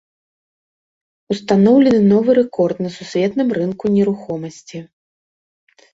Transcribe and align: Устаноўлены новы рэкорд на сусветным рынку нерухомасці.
Устаноўлены 1.35 1.99
новы 2.13 2.31
рэкорд 2.39 2.77
на 2.85 2.89
сусветным 2.97 3.47
рынку 3.59 3.85
нерухомасці. 3.99 4.77